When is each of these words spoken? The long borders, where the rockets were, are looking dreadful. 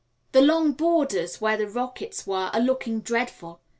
The 0.31 0.41
long 0.41 0.71
borders, 0.71 1.39
where 1.39 1.57
the 1.57 1.67
rockets 1.69 2.25
were, 2.25 2.49
are 2.53 2.59
looking 2.59 3.01
dreadful. 3.01 3.61